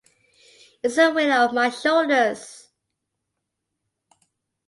[0.81, 2.69] It's a weight off my shoulders.